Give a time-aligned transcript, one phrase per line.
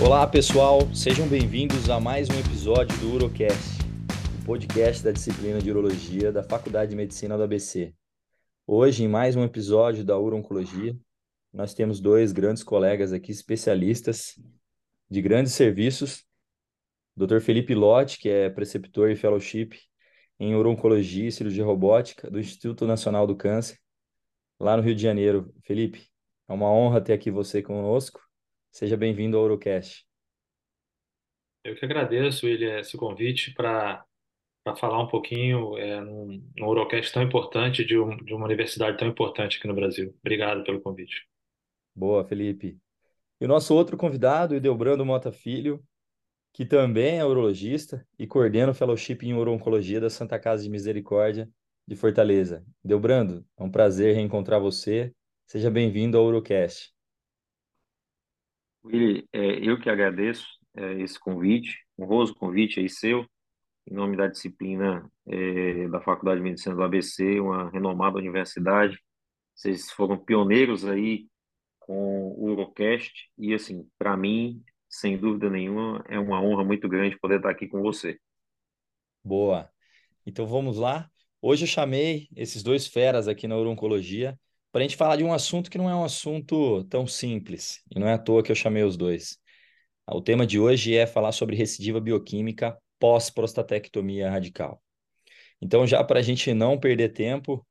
[0.00, 3.80] Olá pessoal, sejam bem-vindos a mais um episódio do Urocast,
[4.40, 7.92] o podcast da disciplina de Urologia da Faculdade de Medicina do ABC.
[8.64, 10.96] Hoje, em mais um episódio da Urologia,
[11.52, 14.40] nós temos dois grandes colegas aqui, especialistas
[15.10, 16.24] de grandes serviços,
[17.16, 17.40] Dr.
[17.40, 19.70] Felipe Lotti, que é preceptor e fellowship
[20.38, 23.76] em Urologia e Cirurgia Robótica do Instituto Nacional do Câncer,
[24.60, 25.52] lá no Rio de Janeiro.
[25.64, 26.06] Felipe,
[26.46, 28.27] é uma honra ter aqui você conosco.
[28.70, 30.06] Seja bem-vindo ao Urocast.
[31.64, 34.04] Eu que agradeço, William, esse convite para
[34.76, 39.08] falar um pouquinho é, num, num Urocast tão importante de, um, de uma universidade tão
[39.08, 40.14] importante aqui no Brasil.
[40.20, 41.26] Obrigado pelo convite.
[41.94, 42.78] Boa, Felipe.
[43.40, 45.82] E o nosso outro convidado, Idelbrando Mota Filho,
[46.52, 51.48] que também é urologista e coordena o Fellowship em Urologia da Santa Casa de Misericórdia
[51.86, 52.64] de Fortaleza.
[52.84, 55.12] Idelbrando, é um prazer reencontrar você.
[55.46, 56.92] Seja bem-vindo ao Urocast.
[58.84, 63.26] Willi, é, eu que agradeço é, esse convite, honroso convite aí seu,
[63.86, 68.98] em nome da disciplina é, da Faculdade de Medicina do ABC, uma renomada universidade.
[69.54, 71.26] Vocês foram pioneiros aí
[71.80, 77.18] com o Urocast e, assim, para mim, sem dúvida nenhuma, é uma honra muito grande
[77.18, 78.18] poder estar aqui com você.
[79.24, 79.68] Boa.
[80.24, 81.10] Então vamos lá.
[81.40, 84.38] Hoje eu chamei esses dois feras aqui na Urologia
[84.70, 87.98] para a gente falar de um assunto que não é um assunto tão simples, e
[87.98, 89.38] não é à toa que eu chamei os dois.
[90.06, 94.82] O tema de hoje é falar sobre recidiva bioquímica pós-prostatectomia radical.
[95.60, 97.66] Então, já para a gente não perder tempo,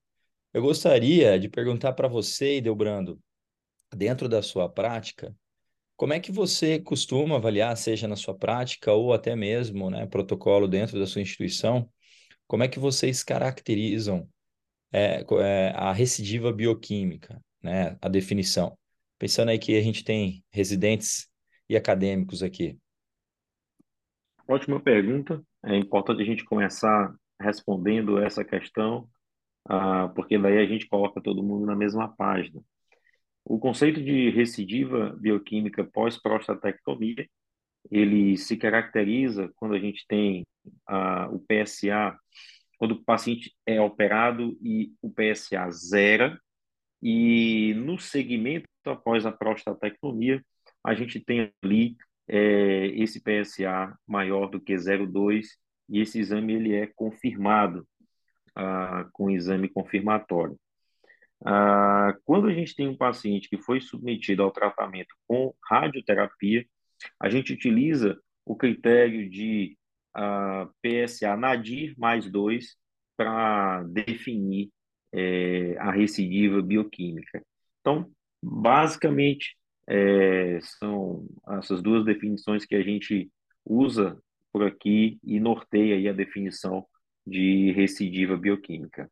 [0.54, 3.20] eu gostaria de perguntar para você, Idelbrando,
[3.96, 5.36] dentro da sua prática,
[5.96, 10.68] como é que você costuma avaliar, seja na sua prática ou até mesmo né, protocolo
[10.68, 11.90] dentro da sua instituição,
[12.46, 14.30] como é que vocês caracterizam
[14.92, 18.78] é, é, a recidiva bioquímica, né, a definição?
[19.20, 21.28] Pensando aí que a gente tem residentes
[21.70, 22.78] e acadêmicos aqui.
[24.48, 25.44] Ótima pergunta.
[25.66, 29.10] É importante a gente começar respondendo essa questão,
[29.68, 32.62] ah, porque daí a gente coloca todo mundo na mesma página.
[33.44, 37.28] O conceito de recidiva bioquímica pós-prostatectomia,
[37.90, 40.46] ele se caracteriza quando a gente tem
[40.88, 42.18] ah, o PSA,
[42.78, 46.40] quando o paciente é operado e o PSA zera,
[47.02, 50.44] e no segmento após a prostatectomia,
[50.84, 51.96] a gente tem ali
[52.28, 55.46] é, esse PSA maior do que 0,2
[55.90, 57.88] e esse exame ele é confirmado
[58.56, 60.60] ah, com exame confirmatório.
[61.46, 66.66] Ah, quando a gente tem um paciente que foi submetido ao tratamento com radioterapia,
[67.20, 69.77] a gente utiliza o critério de
[70.18, 72.76] ah, PSA nadir mais 2
[73.16, 74.72] para definir
[75.14, 77.44] é, a recidiva bioquímica.
[77.80, 78.12] Então,
[78.42, 79.56] basicamente,
[79.88, 81.28] é, são
[81.60, 83.30] essas duas definições que a gente
[83.64, 84.18] usa
[84.52, 86.86] por aqui e norteia aí a definição
[87.26, 89.08] de recidiva bioquímica.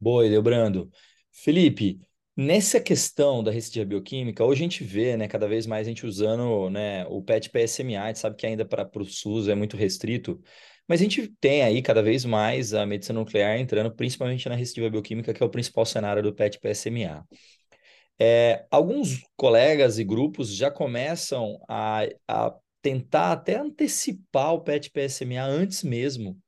[0.00, 0.90] Boa, Leobrando.
[1.30, 2.00] Felipe,
[2.36, 6.06] nessa questão da recidiva bioquímica, hoje a gente vê, né, cada vez mais a gente
[6.06, 10.40] usando, né, o PET-PSMA, a gente sabe que ainda para o SUS é muito restrito,
[10.88, 14.90] mas a gente tem aí cada vez mais a medicina nuclear entrando, principalmente na recidiva
[14.90, 17.26] bioquímica, que é o principal cenário do PET-PSMA.
[18.18, 25.82] É, alguns colegas e grupos já começam a, a tentar até antecipar o PET-PSMA antes
[25.82, 26.38] mesmo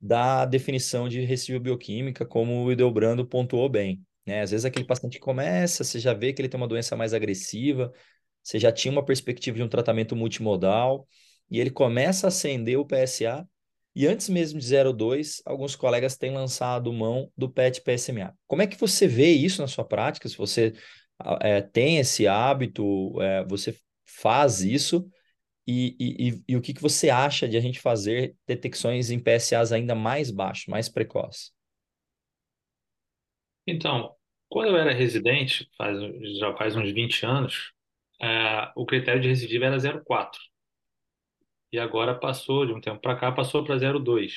[0.00, 4.04] da definição de recidiva bioquímica, como o Idelbrando pontuou bem.
[4.26, 4.42] Né?
[4.42, 7.92] Às vezes aquele paciente começa, você já vê que ele tem uma doença mais agressiva,
[8.42, 11.06] você já tinha uma perspectiva de um tratamento multimodal,
[11.50, 13.46] e ele começa a acender o PSA,
[13.94, 18.34] e antes mesmo de 02, alguns colegas têm lançado mão do PET-PSMA.
[18.46, 20.28] Como é que você vê isso na sua prática?
[20.28, 20.72] Se você
[21.40, 25.06] é, tem esse hábito, é, você faz isso,
[25.66, 29.70] e, e, e, o que, que você acha de a gente fazer detecções em PSAs
[29.70, 31.52] ainda mais baixos, mais precoces?
[33.66, 34.14] Então,
[34.48, 35.98] quando eu era residente, faz,
[36.38, 37.72] já faz uns 20 anos,
[38.20, 40.38] é, o critério de recidiva era 0,4.
[41.72, 44.32] E agora passou, de um tempo para cá, passou para 0,2.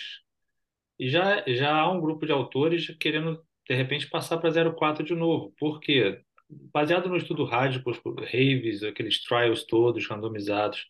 [0.99, 5.15] E já, já há um grupo de autores querendo, de repente, passar para 0,4 de
[5.15, 5.53] novo.
[5.57, 6.23] Por quê?
[6.49, 7.99] baseado no estudo Radicus,
[8.31, 10.87] Raves, aqueles trials todos randomizados,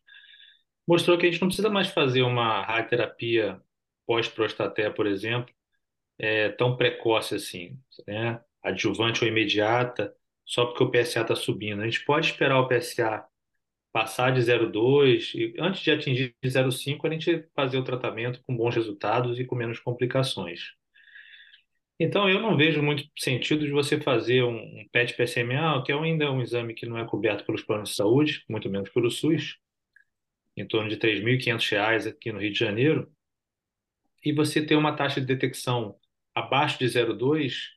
[0.88, 3.62] mostrou que a gente não precisa mais fazer uma radioterapia
[4.06, 5.54] pós-prostaté, por exemplo,
[6.18, 8.42] é, tão precoce assim, né?
[8.64, 10.14] adjuvante ou imediata,
[10.46, 11.82] só porque o PSA está subindo.
[11.82, 13.26] A gente pode esperar o PSA
[13.92, 18.76] passar de 0,2 e antes de atingir 0,5 a gente fazer o tratamento com bons
[18.76, 20.74] resultados e com menos complicações.
[21.98, 26.42] Então, eu não vejo muito sentido de você fazer um, PET-PSMA, que é ainda um
[26.42, 29.58] exame que não é coberto pelos planos de saúde, muito menos pelo SUS,
[30.58, 33.10] em torno de R$ 3.500 aqui no Rio de Janeiro,
[34.26, 35.96] e você ter uma taxa de detecção
[36.36, 37.76] abaixo de 0,2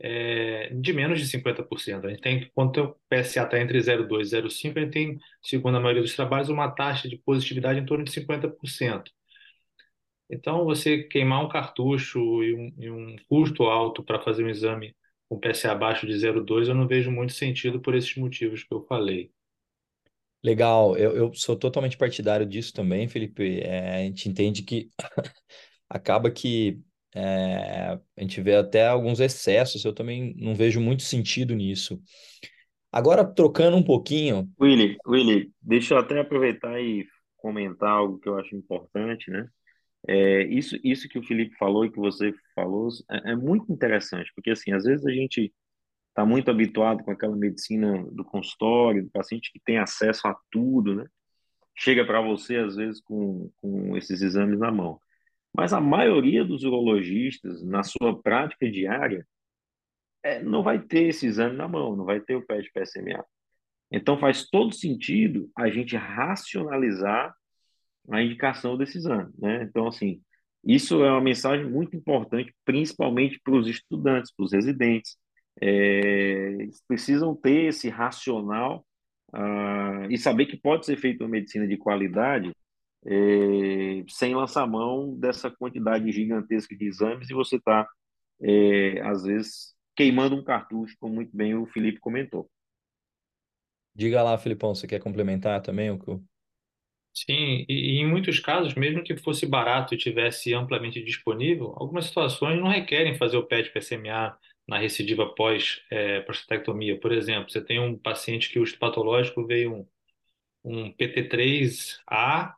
[0.00, 2.06] é, de menos de 50%.
[2.06, 5.76] A gente tem, quando o PSA está entre 0,2 e 0,5, a gente tem, segundo
[5.76, 9.10] a maioria dos trabalhos, uma taxa de positividade em torno de 50%.
[10.30, 14.94] Então, você queimar um cartucho e um, e um custo alto para fazer um exame
[15.28, 18.84] com PSA abaixo de 0,2, eu não vejo muito sentido por esses motivos que eu
[18.86, 19.30] falei.
[20.42, 23.60] Legal, eu, eu sou totalmente partidário disso também, Felipe.
[23.60, 24.90] É, a gente entende que
[25.88, 26.80] acaba que
[27.14, 32.00] é, a gente vê até alguns excessos, eu também não vejo muito sentido nisso.
[32.90, 34.48] Agora, trocando um pouquinho.
[34.60, 37.06] Willy, Willy, deixa eu até aproveitar e
[37.36, 39.48] comentar algo que eu acho importante, né?
[40.06, 44.30] É, isso, isso que o Felipe falou e que você falou é, é muito interessante,
[44.34, 45.52] porque assim, às vezes a gente
[46.08, 50.94] está muito habituado com aquela medicina do consultório, do paciente que tem acesso a tudo,
[50.94, 51.06] né?
[51.76, 55.00] Chega para você, às vezes, com, com esses exames na mão.
[55.58, 59.26] Mas a maioria dos urologistas, na sua prática diária,
[60.22, 63.24] é, não vai ter esse exame na mão, não vai ter o PET-PSMA.
[63.90, 67.34] Então faz todo sentido a gente racionalizar
[68.08, 69.64] a indicação desse exame, né?
[69.64, 70.22] Então, assim,
[70.62, 75.16] isso é uma mensagem muito importante, principalmente para os estudantes, para os residentes.
[75.60, 78.86] É, eles precisam ter esse racional
[79.34, 82.52] uh, e saber que pode ser feita uma medicina de qualidade
[83.08, 87.88] é, sem lançar mão dessa quantidade gigantesca de exames e você está,
[88.42, 92.50] é, às vezes, queimando um cartucho, como muito bem o Felipe comentou.
[93.94, 96.10] Diga lá, Filipão, você quer complementar também o que
[97.14, 102.06] Sim, e, e, em muitos casos, mesmo que fosse barato e tivesse amplamente disponível, algumas
[102.06, 104.38] situações não requerem fazer o PET-PSMA
[104.68, 106.94] na recidiva pós-prostatectomia.
[106.94, 109.86] É, Por exemplo, você tem um paciente que o patológico veio um,
[110.64, 112.54] um PT3A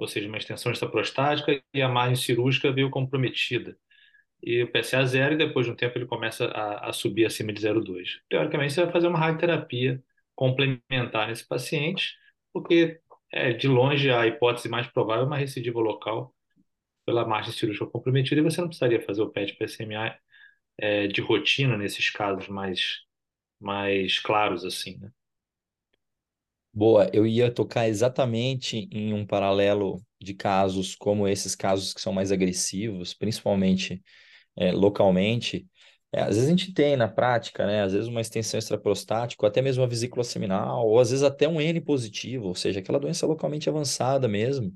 [0.00, 3.76] ou seja, uma extensão extraprostática, e a margem cirúrgica veio comprometida.
[4.42, 7.52] E o PSA zero, e depois de um tempo ele começa a, a subir acima
[7.52, 8.20] de 0,2.
[8.28, 10.02] Teoricamente, você vai fazer uma radioterapia
[10.34, 12.16] complementar nesse paciente,
[12.52, 13.00] porque
[13.32, 16.34] é de longe a hipótese mais provável é uma recidiva local
[17.06, 20.16] pela margem cirúrgica comprometida, e você não precisaria fazer o PET-PSMA
[20.78, 23.02] é, de rotina nesses casos mais,
[23.60, 25.12] mais claros assim, né?
[26.80, 32.10] Boa, eu ia tocar exatamente em um paralelo de casos como esses casos que são
[32.10, 34.02] mais agressivos, principalmente
[34.56, 35.68] é, localmente.
[36.12, 37.82] É, às vezes a gente tem na prática, né?
[37.82, 41.48] Às vezes uma extensão extraprostática, ou até mesmo uma vesícula seminal, ou às vezes até
[41.48, 44.72] um N positivo, ou seja, aquela doença localmente avançada mesmo.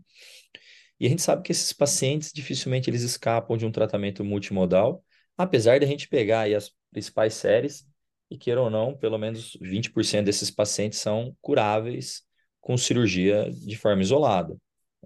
[1.00, 5.04] E a gente sabe que esses pacientes dificilmente eles escapam de um tratamento multimodal,
[5.36, 7.86] apesar de a gente pegar as principais séries
[8.34, 12.22] e queira ou não, pelo menos 20% desses pacientes são curáveis
[12.60, 14.56] com cirurgia de forma isolada.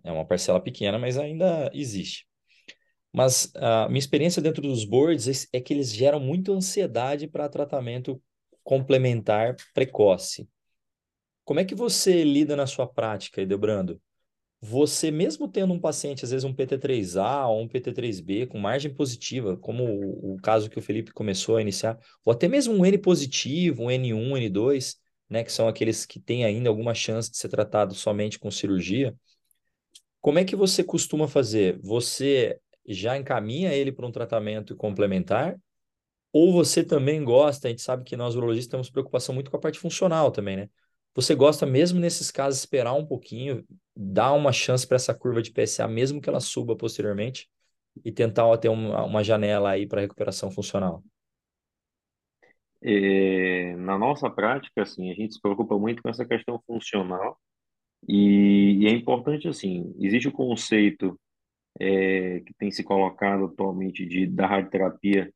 [0.05, 2.27] É uma parcela pequena, mas ainda existe.
[3.13, 8.23] Mas a minha experiência dentro dos boards é que eles geram muita ansiedade para tratamento
[8.63, 10.49] complementar precoce.
[11.45, 14.01] Como é que você lida na sua prática, Edebrando?
[14.61, 19.57] Você mesmo tendo um paciente, às vezes um PT3A ou um PT3B com margem positiva,
[19.57, 22.99] como o, o, caso que o Felipe começou a iniciar, ou até mesmo um N
[22.99, 24.97] positivo, um N1, N2,
[25.31, 29.15] né, que são aqueles que têm ainda alguma chance de ser tratado somente com cirurgia,
[30.21, 31.79] como é que você costuma fazer?
[31.83, 35.57] Você já encaminha ele para um tratamento complementar?
[36.33, 39.61] Ou você também gosta, a gente sabe que nós urologistas temos preocupação muito com a
[39.61, 40.71] parte funcional também, né?
[41.19, 43.65] Você gosta mesmo nesses casos esperar um pouquinho,
[43.97, 47.51] dar uma chance para essa curva de PSA, mesmo que ela suba posteriormente,
[48.05, 51.03] e tentar ter uma, uma janela aí para recuperação funcional?
[52.81, 57.37] É, na nossa prática, assim, a gente se preocupa muito com essa questão funcional
[58.09, 61.19] e, e é importante, assim, existe o conceito
[61.81, 65.35] é, que tem se colocado atualmente de, da radioterapia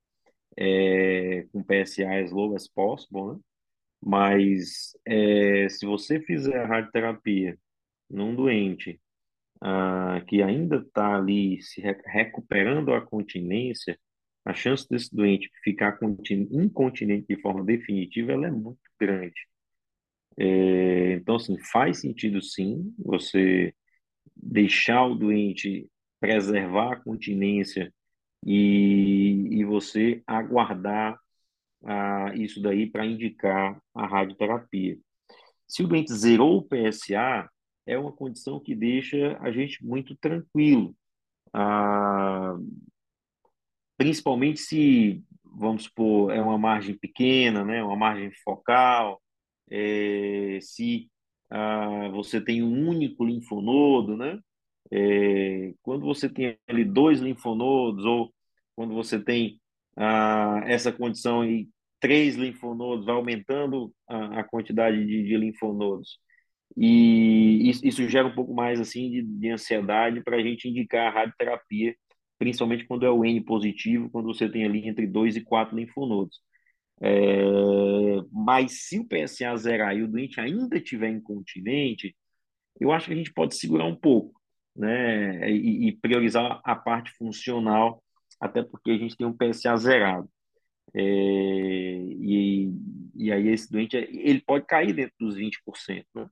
[0.57, 3.41] é, com PSA as low as possible, né?
[4.05, 7.59] Mas é, se você fizer a radioterapia
[8.11, 9.01] num doente
[9.61, 13.99] ah, que ainda está ali se recuperando a continência,
[14.45, 15.99] a chance desse doente ficar
[16.51, 19.41] incontinente de forma definitiva ela é muito grande.
[20.37, 23.75] É, então, assim, faz sentido sim você
[24.37, 25.89] deixar o doente
[26.21, 27.93] preservar a continência
[28.45, 31.19] e, e você aguardar
[31.85, 34.99] ah, isso daí para indicar a radioterapia.
[35.69, 37.49] Se o doente zerou o PSA,
[37.87, 40.95] é uma condição que deixa a gente muito tranquilo.
[41.53, 42.57] Ah,
[43.97, 49.23] principalmente se, vamos supor, é uma margem pequena, né, uma margem focal,
[49.71, 51.11] é, se
[51.51, 54.39] ah, você tem um único linfonodo, né?
[54.91, 58.33] É, quando você tem ali dois linfonodos, ou
[58.77, 59.61] quando você tem
[59.97, 61.69] ah, essa condição e
[62.03, 66.19] três linfonodos, vai aumentando a, a quantidade de, de, linfonodos.
[66.77, 71.11] E isso, gera um pouco mais assim de, de ansiedade para a gente indicar a
[71.11, 71.95] radioterapia,
[72.39, 76.41] principalmente quando é o N positivo, quando você tem ali entre dois e quatro linfonodos.
[77.01, 77.43] É,
[78.33, 82.17] mas se o PSA zerar e o doente ainda estiver incontinente,
[82.81, 84.41] eu acho que a gente pode segurar um pouco,
[84.77, 85.51] né?
[85.51, 88.03] E, e, priorizar a parte funcional,
[88.41, 90.29] até porque a gente tem um PSA zerado.
[90.95, 92.73] É, e,
[93.15, 96.29] e aí esse doente, ele pode cair dentro dos 20%, né?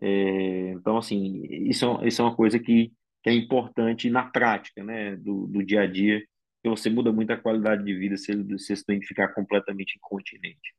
[0.00, 4.82] É, então, assim, isso, é isso é uma coisa que, que é importante na prática,
[4.82, 5.16] né?
[5.16, 6.20] Do, do dia a dia,
[6.62, 9.96] que você muda muito a qualidade de vida se, ele, se esse doente ficar completamente
[9.96, 10.74] incontinente.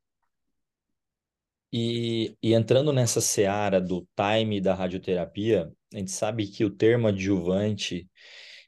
[1.72, 7.06] E, e entrando nessa seara do time da radioterapia, a gente sabe que o termo
[7.06, 8.08] adjuvante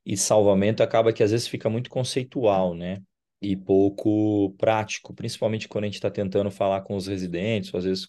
[0.06, 3.02] e salvamento acaba que às vezes fica muito conceitual, né?
[3.42, 7.84] E pouco prático, principalmente quando a gente está tentando falar com os residentes, ou às
[7.84, 8.08] vezes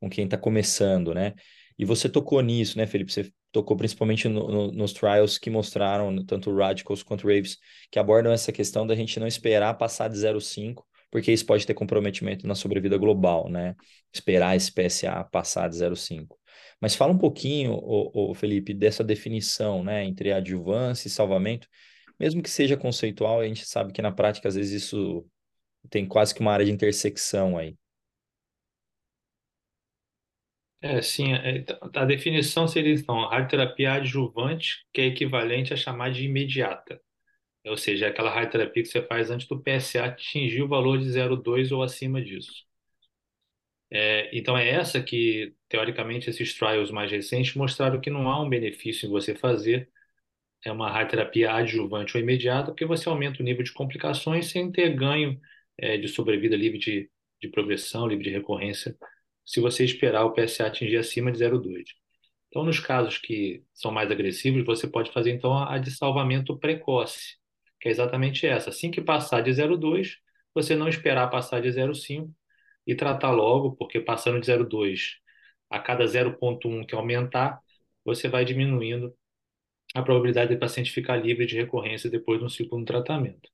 [0.00, 1.34] com quem está começando, né?
[1.78, 3.12] E você tocou nisso, né, Felipe?
[3.12, 7.56] Você tocou principalmente no, no, nos trials que mostraram, tanto Radicals quanto Raves,
[7.90, 11.74] que abordam essa questão da gente não esperar passar de 0,5 porque isso pode ter
[11.74, 13.74] comprometimento na sobrevida global, né?
[14.12, 16.36] Esperar esse PSA passar de 0,5.
[16.80, 21.66] Mas fala um pouquinho, ô, Felipe, dessa definição, né, entre adjuvância e salvamento,
[22.18, 25.26] mesmo que seja conceitual, a gente sabe que na prática, às vezes, isso
[25.90, 27.76] tem quase que uma área de intersecção aí.
[30.80, 36.24] É, sim, é, a definição seria então radioterapia adjuvante, que é equivalente a chamar de
[36.24, 37.00] imediata.
[37.66, 41.10] Ou seja, é aquela radioterapia que você faz antes do PSA atingir o valor de
[41.10, 42.64] 0,2 ou acima disso.
[43.90, 48.48] É, então é essa que, teoricamente, esses trials mais recentes mostraram que não há um
[48.48, 49.90] benefício em você fazer
[50.64, 54.94] é uma radioterapia adjuvante ou imediata, porque você aumenta o nível de complicações sem ter
[54.94, 55.40] ganho
[55.76, 57.10] é, de sobrevida livre de,
[57.40, 58.96] de progressão, livre de recorrência,
[59.44, 61.84] se você esperar o PSA atingir acima de 0,2.
[62.48, 67.36] Então, nos casos que são mais agressivos, você pode fazer então a de salvamento precoce,
[67.80, 68.70] que é exatamente essa.
[68.70, 70.16] Assim que passar de 0,2,
[70.54, 72.32] você não esperar passar de 0,5
[72.86, 75.16] e tratar logo, porque passando de 0,2
[75.70, 77.60] a cada 0,1 que aumentar,
[78.04, 79.14] você vai diminuindo
[79.94, 83.48] a probabilidade do paciente ficar livre de recorrência depois do segundo tratamento.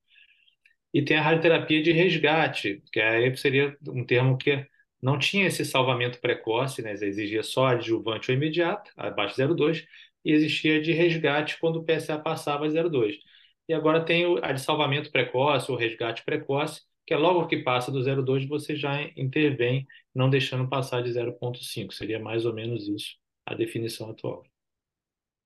[0.93, 4.67] E tem a radioterapia de resgate, que aí seria um termo que
[5.03, 6.93] não tinha esse salvamento precoce, né?
[6.93, 9.85] exigia só adjuvante ou imediato, abaixo de 0,2,
[10.25, 13.19] e existia de resgate quando o PSA passava de 0,2.
[13.69, 17.91] E agora tem a de salvamento precoce, ou resgate precoce, que é logo que passa
[17.93, 21.93] do 0,2 você já intervém, não deixando passar de 0,5.
[21.93, 24.45] Seria mais ou menos isso a definição atual.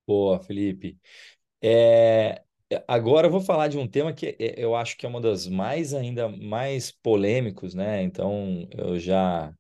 [0.09, 0.99] Boa, Felipe.
[1.63, 2.43] É,
[2.89, 5.47] agora eu vou falar de um tema que é, eu acho que é uma das
[5.49, 8.03] mais ainda mais polêmicos, né?
[8.03, 9.53] Então eu já,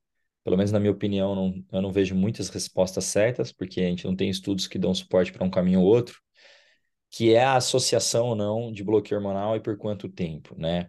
[0.44, 4.06] pelo menos na minha opinião, não, eu não vejo muitas respostas certas, porque a gente
[4.06, 6.20] não tem estudos que dão suporte para um caminho ou outro
[7.10, 10.88] que é a associação ou não de bloqueio hormonal e por quanto tempo, né?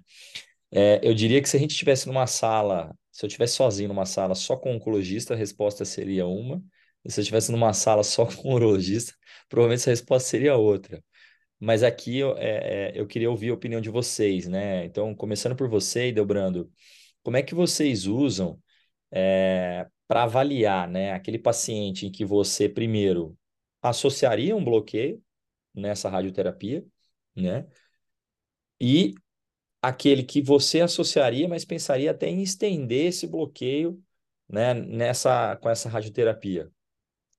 [0.72, 4.06] É, eu diria que se a gente estivesse numa sala, se eu estivesse sozinho numa
[4.06, 6.62] sala só com oncologista, a resposta seria uma.
[7.10, 9.14] Se eu estivesse numa sala só com urologista,
[9.50, 11.04] provavelmente essa resposta seria outra.
[11.60, 14.86] Mas aqui eu, é, é, eu queria ouvir a opinião de vocês, né?
[14.86, 16.72] Então, começando por você, Delbrando,
[17.24, 18.62] como é que vocês usam
[19.12, 23.38] é, para avaliar né, aquele paciente em que você, primeiro,
[23.82, 25.24] associaria um bloqueio
[25.74, 26.86] nessa radioterapia,
[27.36, 27.68] né?
[28.82, 29.14] E
[29.82, 34.04] aquele que você associaria, mas pensaria até em estender esse bloqueio,
[34.50, 36.72] né, nessa com essa radioterapia.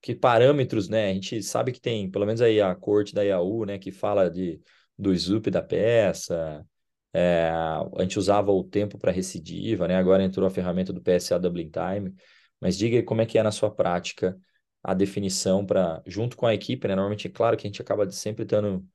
[0.01, 1.11] Que parâmetros, né?
[1.11, 4.31] A gente sabe que tem, pelo menos aí a corte da IAU, né, que fala
[4.31, 4.61] de
[4.99, 6.65] do SUP da peça,
[7.13, 9.97] é, a gente usava o tempo para recidiva, né?
[9.97, 12.15] Agora entrou a ferramenta do PSA Doubling Time.
[12.61, 14.39] Mas diga aí como é que é na sua prática
[14.83, 16.95] a definição para, junto com a equipe, né?
[16.95, 18.87] Normalmente é claro que a gente acaba sempre estando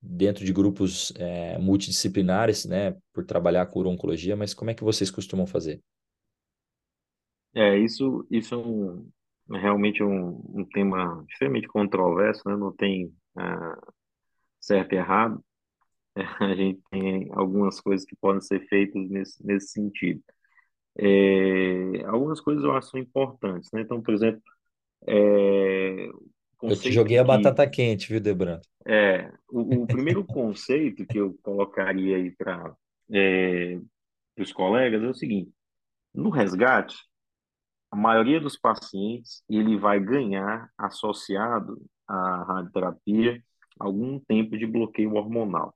[0.00, 2.96] dentro de grupos é, multidisciplinares, né?
[3.12, 5.80] Por trabalhar com oncologia, mas como é que vocês costumam fazer?
[7.54, 9.10] É, isso, isso é um,
[9.50, 12.56] realmente um, um tema extremamente controverso, né?
[12.56, 13.78] Não tem ah,
[14.60, 15.44] certo e errado.
[16.16, 20.22] É, a gente tem algumas coisas que podem ser feitas nesse, nesse sentido.
[20.98, 23.82] É, algumas coisas eu acho importantes, né?
[23.82, 24.40] Então, por exemplo,
[25.06, 26.08] é,
[26.62, 28.60] eu te joguei a que, batata quente, viu, Debran?
[28.86, 32.74] É, o, o primeiro conceito que eu colocaria aí para
[33.12, 33.78] é,
[34.38, 35.52] os colegas é o seguinte:
[36.14, 36.96] no resgate,
[37.96, 43.42] a maioria dos pacientes ele vai ganhar associado à radioterapia
[43.80, 45.74] algum tempo de bloqueio hormonal.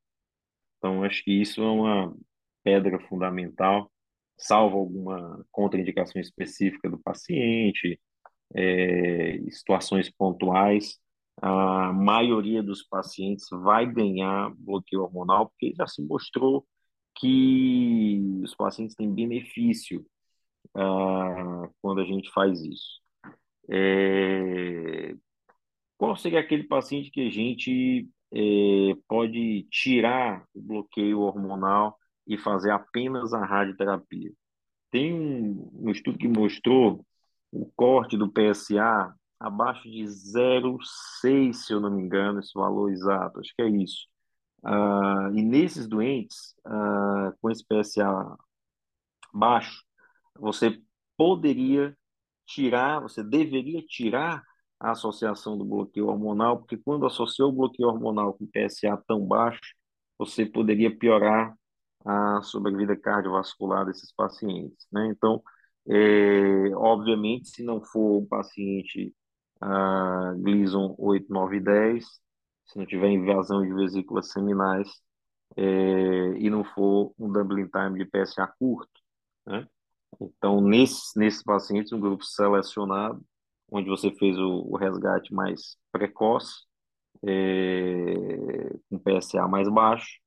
[0.77, 2.15] Então, acho que isso é uma
[2.62, 3.91] pedra fundamental,
[4.37, 7.99] salvo alguma contraindicação específica do paciente,
[8.55, 10.99] é, situações pontuais,
[11.41, 16.67] a maioria dos pacientes vai ganhar bloqueio hormonal, porque já se mostrou
[17.15, 20.05] que os pacientes têm benefício
[20.75, 23.00] ah, quando a gente faz isso.
[23.69, 25.15] É,
[25.97, 31.97] qual seria aquele paciente que a gente é, pode tirar o bloqueio hormonal
[32.27, 34.33] e fazer apenas a radioterapia?
[34.91, 37.05] Tem um, um estudo que mostrou
[37.53, 43.41] o corte do PSA abaixo de 0,6, se eu não me engano, esse valor exato,
[43.41, 44.07] acho que é isso.
[44.62, 48.37] Uh, e nesses doentes, uh, com esse PSA
[49.33, 49.83] baixo,
[50.39, 50.81] você
[51.17, 51.97] poderia
[52.47, 54.43] tirar, você deveria tirar
[54.79, 59.61] a associação do bloqueio hormonal, porque quando associou o bloqueio hormonal com PSA tão baixo,
[60.19, 61.55] você poderia piorar
[62.05, 65.07] a sobrevida cardiovascular desses pacientes, né?
[65.09, 65.43] Então,
[65.89, 69.15] é, obviamente, se não for um paciente
[69.61, 72.05] ah, Gleason 8, 9 e 10,
[72.67, 74.89] se não tiver invasão de vesículas seminais
[75.57, 75.63] é,
[76.39, 78.91] e não for um doubling time de PSA curto,
[79.47, 79.67] né?
[80.21, 83.23] Então, nesses, nesses pacientes, um grupo selecionado,
[83.71, 86.64] onde você fez o, o resgate mais precoce,
[87.25, 88.14] é,
[88.88, 90.19] com PSA mais baixo,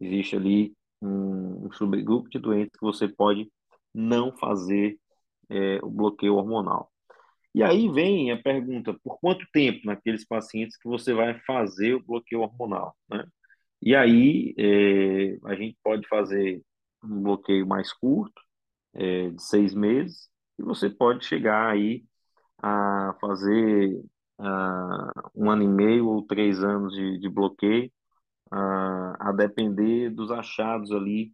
[0.00, 3.50] existe ali um, um, subgrupo de doentes que você pode
[3.94, 4.98] não fazer
[5.50, 6.90] é, o bloqueio hormonal.
[7.54, 12.02] E aí vem a pergunta, por quanto tempo naqueles pacientes que você vai fazer o
[12.02, 13.24] bloqueio hormonal, né?
[13.82, 16.62] E aí é, a gente pode fazer
[17.04, 18.41] um bloqueio mais curto,
[18.94, 22.04] é, de seis meses, e você pode chegar aí
[22.58, 24.02] a fazer
[24.38, 27.90] uh, um ano e meio ou três anos de, de bloqueio,
[28.52, 31.32] uh, a depender dos achados ali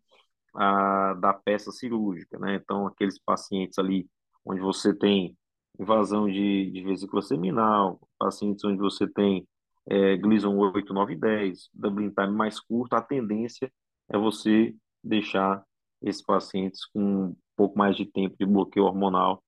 [0.54, 2.56] uh, da peça cirúrgica, né?
[2.56, 4.08] Então, aqueles pacientes ali
[4.44, 5.36] onde você tem
[5.78, 9.46] invasão de, de vesícula seminal, pacientes onde você tem
[9.88, 13.72] é, Gleason 8, 9 e 10, doubling time mais curto, a tendência
[14.08, 15.64] é você deixar
[16.02, 19.42] esses pacientes com pouco mais de tempo de bloqueio hormonal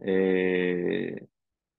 [0.00, 1.26] é,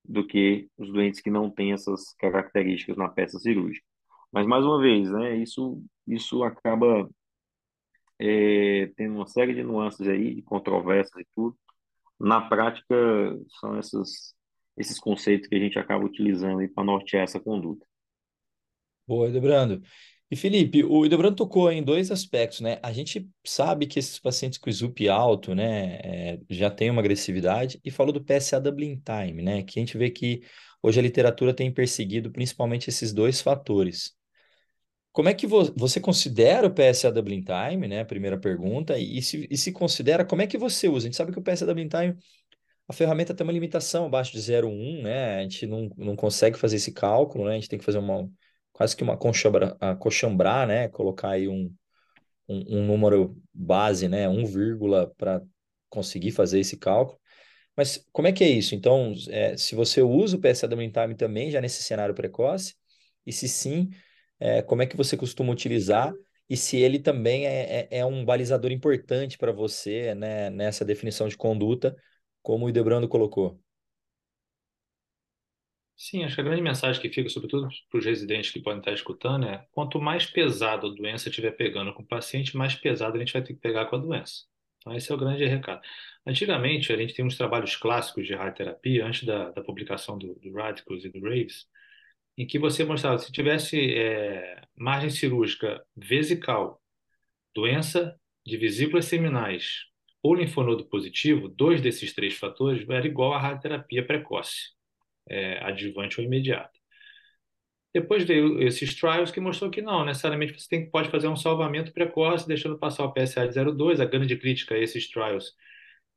[0.03, 3.85] do que os doentes que não têm essas características na peça cirúrgica.
[4.31, 7.09] Mas, mais uma vez, né, isso, isso acaba
[8.19, 11.57] é, tendo uma série de nuances aí, de controvérsias e tudo.
[12.19, 12.95] Na prática,
[13.59, 14.35] são essas,
[14.77, 17.85] esses conceitos que a gente acaba utilizando para nortear essa conduta.
[19.07, 19.81] Boa, Debrando.
[20.31, 22.77] E Felipe, o Idebrando tocou em dois aspectos, né?
[22.83, 27.79] A gente sabe que esses pacientes com SUP alto, né, é, já tem uma agressividade
[27.83, 29.63] e falou do PSA doubling time, né?
[29.63, 30.41] Que a gente vê que
[30.83, 34.13] hoje a literatura tem perseguido principalmente esses dois fatores.
[35.11, 38.03] Como é que vo você considera o PSA doubling time, né?
[38.03, 38.97] Primeira pergunta.
[38.99, 41.07] E se, e se considera, como é que você usa?
[41.07, 42.15] A gente sabe que o PSA doubling time,
[42.87, 45.39] a ferramenta tem uma limitação abaixo de 0,1, né?
[45.39, 47.51] A gente não, não consegue fazer esse cálculo, né?
[47.53, 48.29] A gente tem que fazer uma
[48.79, 50.87] quase que uma conchambrar, coxambrar, né?
[50.87, 51.69] Colocar aí um,
[52.47, 54.29] um, um número base, né?
[54.29, 55.41] Um vírgula para
[55.89, 57.19] conseguir fazer esse cálculo.
[57.75, 58.75] Mas como é que é isso?
[58.75, 62.75] Então, é, se você usa o PSA Doubling Time também já nesse cenário precoce,
[63.25, 63.89] e se sim,
[64.39, 66.13] é, como é que você costuma utilizar
[66.49, 71.27] e se ele também é, é, é um balizador importante para você né, nessa definição
[71.27, 71.97] de conduta,
[72.41, 73.59] como o Idebrando colocou?
[76.01, 78.93] Sim, acho que a grande mensagem que fica, sobretudo para os residentes que podem estar
[78.93, 83.19] escutando, é quanto mais pesado a doença estiver pegando com o paciente, mais pesado a
[83.19, 84.45] gente vai ter que pegar com a doença.
[84.77, 85.81] Então, esse é o grande recado.
[86.25, 90.53] Antigamente, a gente tem uns trabalhos clássicos de radioterapia, antes da, da publicação do, do
[90.53, 91.67] Radicals e do Raves,
[92.37, 96.81] em que você mostrava, se tivesse é, margem cirúrgica vesical,
[97.53, 99.85] doença de vesículas seminais
[100.23, 104.78] ou linfonodo positivo, dois desses três fatores era igual à radioterapia precoce
[105.29, 106.79] é, adjuvante ou imediata.
[107.93, 111.91] Depois veio esses trials que mostrou que não, necessariamente você tem, pode fazer um salvamento
[111.91, 113.99] precoce, deixando passar o PSA de 0,2.
[113.99, 115.55] A grande crítica a esses trials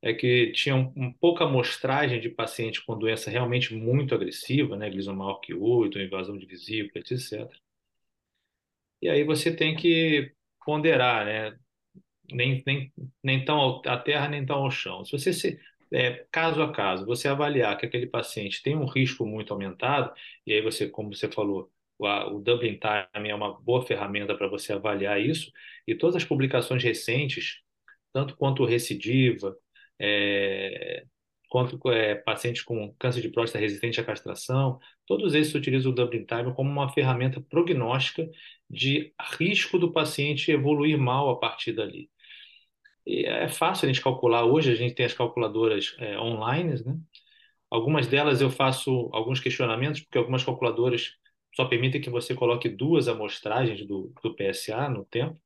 [0.02, 5.14] é que tinham um, pouca amostragem de pacientes com doença realmente muito agressiva, né, Gleason
[5.14, 7.48] maior que 8, invasão de vesícula, etc.
[9.00, 10.32] E aí você tem que
[10.64, 11.56] ponderar, né,
[12.32, 15.04] nem, nem, nem tão à terra, nem tão ao chão.
[15.04, 15.60] Se você se,
[15.92, 20.12] é, caso a caso, você avaliar que aquele paciente tem um risco muito aumentado,
[20.46, 24.72] e aí você, como você falou, o, Dublin Time é uma boa ferramenta para você
[24.72, 25.52] avaliar isso,
[25.86, 27.60] e todas as publicações recentes,
[28.12, 29.56] tanto quanto recidiva,
[30.00, 31.04] é,
[31.48, 36.24] quanto é, pacientes com câncer de próstata resistente à castração, todos esses utilizam o Dublin
[36.24, 38.28] Time como uma ferramenta prognóstica
[38.70, 42.10] de risco do paciente evoluir mal a partir dali.
[43.06, 46.96] É fácil a gente calcular, hoje a gente tem as calculadoras é, online, né?
[47.70, 51.16] Algumas delas eu faço alguns questionamentos, porque algumas calculadoras
[51.56, 55.40] só permitem que você coloque duas amostragens do, do PSA no tempo,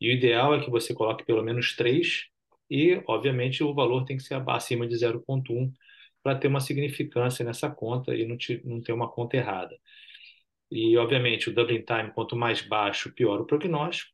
[0.00, 2.26] e o ideal é que você coloque pelo menos três,
[2.70, 5.72] e, obviamente, o valor tem que ser acima de 0,1
[6.22, 9.76] para ter uma significância nessa conta e não, te, não ter uma conta errada.
[10.70, 14.11] E, obviamente, o doubling time, quanto mais baixo, pior o prognóstico.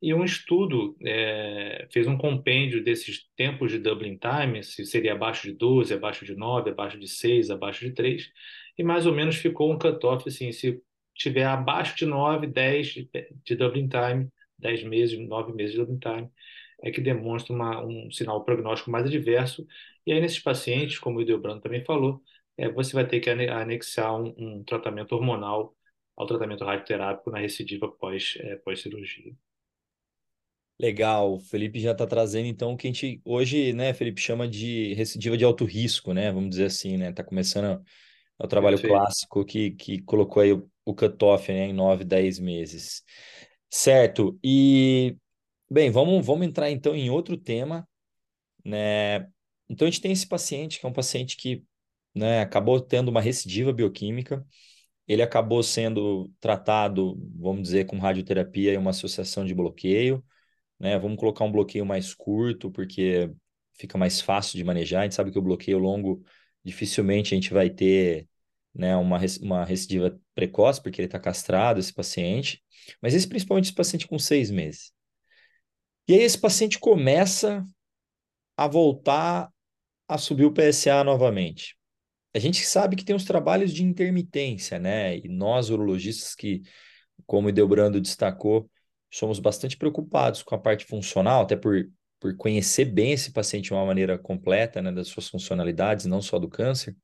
[0.00, 5.48] E um estudo é, fez um compêndio desses tempos de doubling time, se seria abaixo
[5.48, 8.30] de 12, abaixo de 9, abaixo de 6, abaixo de 3,
[8.78, 10.80] e mais ou menos ficou um cutoff assim, se
[11.14, 13.10] tiver abaixo de 9, 10 de,
[13.44, 16.30] de doubling time, 10 meses, 9 meses de doubling time,
[16.82, 19.66] é que demonstra uma, um sinal prognóstico mais adverso.
[20.06, 22.22] E aí, nesses pacientes, como o Ideobrando também falou,
[22.56, 25.74] é, você vai ter que anexar um, um, tratamento hormonal
[26.16, 29.34] ao tratamento radioterápico na recidiva pós, é, pós-cirurgia.
[30.80, 34.46] Legal, o Felipe já está trazendo então o que a gente hoje, né, Felipe, chama
[34.46, 36.30] de recidiva de alto risco, né?
[36.30, 37.10] Vamos dizer assim, né?
[37.10, 37.82] Está começando
[38.38, 38.94] o trabalho Perfeito.
[38.96, 43.02] clássico que, que colocou aí o, o cutoff né, em 9, 10 meses.
[43.68, 45.16] Certo, e
[45.70, 47.86] Bem, vamos, vamos entrar então em outro tema,
[48.64, 49.20] né?
[49.68, 51.62] Então a gente tem esse paciente que é um paciente que,
[52.14, 54.46] né, acabou tendo uma recidiva bioquímica,
[55.06, 60.24] ele acabou sendo tratado, vamos dizer, com radioterapia e uma associação de bloqueio,
[60.78, 60.98] né?
[60.98, 63.30] Vamos colocar um bloqueio mais curto, porque
[63.74, 65.00] fica mais fácil de manejar.
[65.00, 66.22] A gente sabe que o bloqueio longo
[66.64, 68.28] dificilmente a gente vai ter,
[68.74, 72.62] né, uma, uma recidiva precoce, porque ele está castrado, esse paciente.
[73.00, 74.92] Mas esse principalmente esse paciente com seis meses.
[76.06, 77.64] E aí esse paciente começa
[78.56, 79.50] a voltar
[80.08, 81.76] a subir o PSA novamente.
[82.34, 85.16] A gente sabe que tem os trabalhos de intermitência, né?
[85.18, 86.62] E nós, urologistas, que,
[87.26, 88.70] como o Delbrando destacou,
[89.10, 91.88] somos bastante preocupados com a parte funcional, até por,
[92.20, 96.38] por conhecer bem esse paciente de uma maneira completa, né, das suas funcionalidades, não só
[96.38, 96.96] do câncer.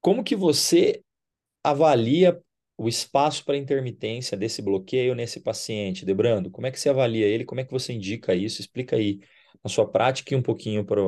[0.00, 1.02] Como que você
[1.62, 2.40] avalia
[2.76, 6.50] o espaço para intermitência desse bloqueio nesse paciente, Debrando?
[6.50, 7.44] Como é que você avalia ele?
[7.44, 8.60] Como é que você indica isso?
[8.60, 9.20] Explica aí
[9.62, 10.98] a sua prática e um pouquinho para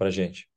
[0.00, 0.48] a gente.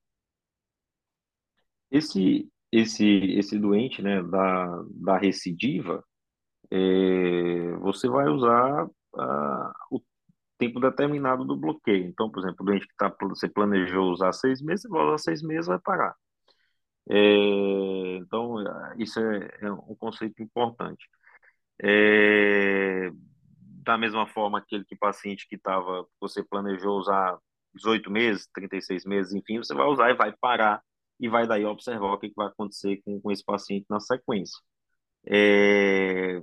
[1.89, 6.03] Esse, esse, esse doente né, da, da recidiva,
[6.71, 8.87] é, você vai usar
[9.91, 10.01] o
[10.57, 12.05] tempo determinado do bloqueio.
[12.07, 15.17] Então, por exemplo, o doente que tá, você planejou usar seis meses, você vai usar
[15.19, 16.15] seis meses, vai parar.
[17.09, 18.55] É, então,
[18.97, 21.07] isso é, é, um conceito importante.
[21.81, 23.11] É,
[23.83, 27.37] da mesma forma, aquele que paciente que estava, você planejou usar
[27.75, 30.81] 18 meses, 36 meses, enfim, você vai usar e vai parar
[31.19, 34.59] e vai daí observar o que, que vai acontecer com, com esse paciente na sequência.
[35.27, 36.41] É,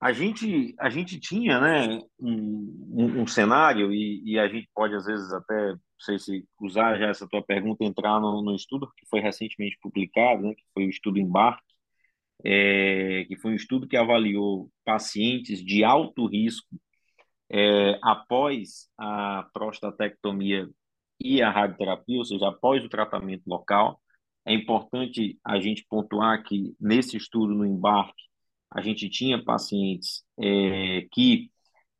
[0.00, 4.94] a gente, a gente tinha né, um, um, um cenário, e, e, a gente pode,
[4.94, 9.06] às vezes, até sei se usar já essa tua pergunta, entrar no, no estudo que
[9.08, 11.62] foi recentemente publicado, né, que foi o estudo Embarque,
[12.44, 16.68] é, que foi um estudo que avaliou pacientes de alto risco
[17.50, 20.68] é, após a prostatectomia
[21.20, 24.01] e a radioterapia, ou seja, após o tratamento local.
[24.44, 28.24] É importante a gente pontuar que nesse estudo no embarque
[28.70, 31.50] a gente tinha pacientes é, que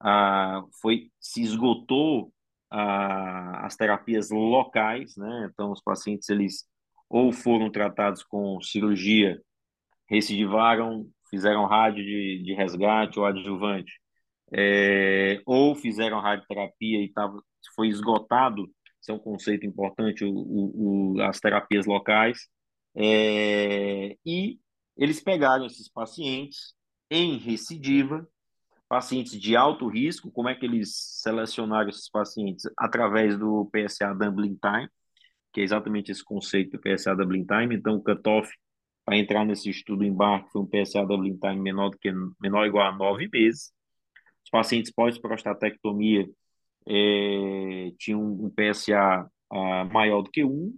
[0.01, 2.33] ah, foi se esgotou
[2.71, 5.49] a, as terapias locais, né?
[5.53, 6.67] Então, os pacientes, eles
[7.09, 9.41] ou foram tratados com cirurgia,
[10.09, 13.93] recidivaram, fizeram rádio de, de resgate ou adjuvante,
[14.53, 17.43] é, ou fizeram radioterapia e tava,
[17.77, 18.69] foi esgotado,
[19.03, 22.49] isso é um conceito importante, o, o, o as terapias locais,
[22.95, 24.59] é, e
[24.97, 26.75] eles pegaram esses pacientes
[27.11, 28.27] em recidiva
[28.93, 32.71] pacientes de alto risco, como é que eles selecionaram esses pacientes?
[32.77, 34.87] Através do PSA Doubling Time,
[35.51, 37.75] que é exatamente esse conceito do PSA Doubling Time.
[37.75, 38.51] Então, o cutoff
[39.03, 42.67] para entrar nesse estudo embarque foi um PSA Doubling Time menor, do que, menor ou
[42.67, 43.73] igual a nove meses.
[44.45, 46.29] Os pacientes pós-prostatectomia
[46.87, 50.77] é, tinham um PSA ah, maior do que um,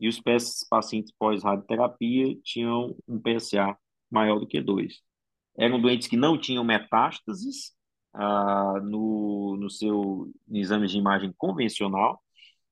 [0.00, 0.20] e os
[0.68, 3.76] pacientes pós-radioterapia tinham um PSA
[4.10, 5.02] maior do que dois
[5.56, 7.72] eram doentes que não tinham metástases
[8.14, 12.20] ah, no, no seu exame de imagem convencional,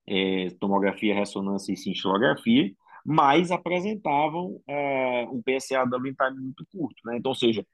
[0.06, 2.72] é, tomografia, ressonância e cintilografia,
[3.04, 6.96] mas apresentavam é, um PSA double time muito curto.
[7.04, 7.16] Né?
[7.18, 7.66] Então, ou seja,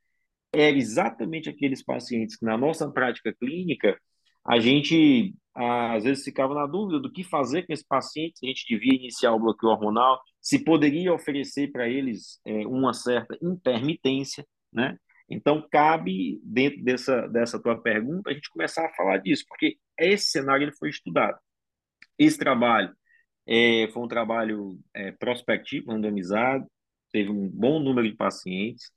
[0.53, 3.99] eram exatamente aqueles pacientes que na nossa prática clínica
[4.47, 8.49] a gente às vezes ficava na dúvida do que fazer com esse paciente, se a
[8.49, 14.47] gente devia iniciar o bloqueio hormonal, se poderia oferecer para eles é, uma certa intermitência,
[14.73, 14.99] né?
[15.29, 20.31] Então, cabe, dentro dessa, dessa tua pergunta, a gente começar a falar disso, porque esse
[20.31, 21.39] cenário ele foi estudado.
[22.19, 22.95] Esse trabalho
[23.47, 26.67] é, foi um trabalho é, prospectivo, randomizado,
[27.11, 28.91] teve um bom número de pacientes,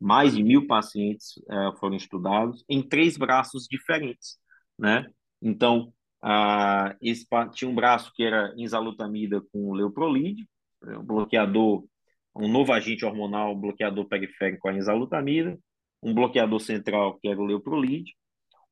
[0.00, 4.38] mais de mil pacientes é, foram estudados em três braços diferentes,
[4.78, 5.06] né?
[5.42, 10.48] Então, ah, esse, tinha um braço que era enzalutamida com leuprolide,
[10.82, 11.84] um bloqueador,
[12.34, 15.58] um novo agente hormonal, bloqueador periférico com a enzalutamida,
[16.02, 18.14] um bloqueador central que era o leuprolide,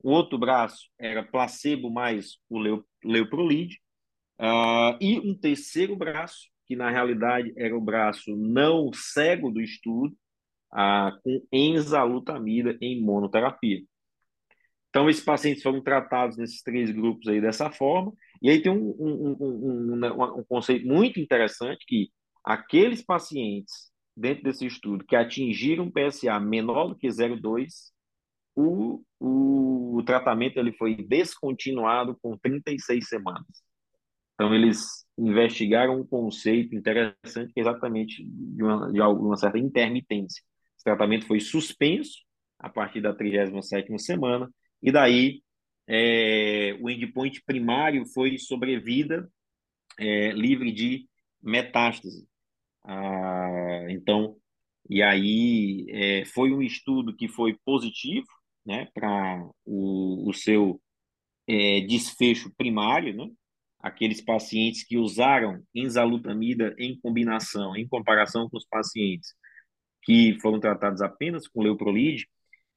[0.02, 2.60] o outro braço era placebo mais o
[3.04, 3.80] leuprolide,
[4.40, 10.16] uh, e um terceiro braço, que na realidade era o braço não cego do estudo,
[10.72, 13.82] uh, com enzalutamida em monoterapia.
[14.96, 18.14] Então, esses pacientes foram tratados nesses três grupos aí dessa forma.
[18.40, 22.08] E aí tem um, um, um, um, conceito muito interessante que
[22.42, 27.66] aqueles pacientes dentro desse estudo que atingiram PSA menor do que 0,2,
[28.54, 33.44] o, o, o tratamento ele foi descontinuado com 36 semanas.
[34.32, 40.42] Então, eles investigaram um conceito interessante que é exatamente de uma, de uma certa intermitência.
[40.74, 42.24] Esse tratamento foi suspenso
[42.58, 44.50] a partir da 37ª semana,
[44.82, 45.42] e daí
[45.86, 49.30] é, o endpoint primário foi sobrevida
[49.98, 51.08] é, livre de
[51.42, 52.26] metástase.
[52.84, 54.36] Ah, então,
[54.88, 58.26] e aí é, foi um estudo que foi positivo
[58.64, 60.80] né, para o, o seu
[61.46, 63.30] é, desfecho primário, né?
[63.78, 69.34] aqueles pacientes que usaram enzalutamida em combinação, em comparação com os pacientes
[70.02, 72.28] que foram tratados apenas com leuprolide,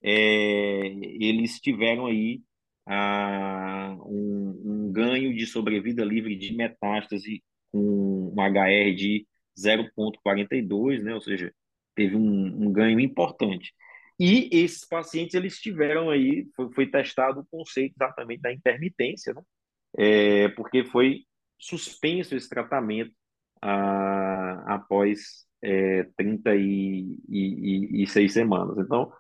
[0.04, 0.88] é,
[1.20, 2.42] eles tiveram aí
[2.88, 11.14] ah, um, um, ganho de sobrevida livre de metástase com um HR de 0,42, né?
[11.14, 11.54] ou seja,
[11.96, 13.74] teve um, um, ganho importante.
[14.20, 19.42] E esses pacientes, eles tiveram aí, foi, foi testado o conceito exatamente da intermitência, né?
[19.98, 21.24] é, porque foi
[21.60, 23.12] suspenso esse tratamento
[23.62, 28.78] ah, após é, 36 semanas.
[28.78, 29.12] Então,